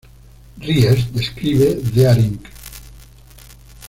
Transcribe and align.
Ries 0.57 1.11
describe 1.11 1.79
There 1.93 2.15
Inc. 2.15 2.43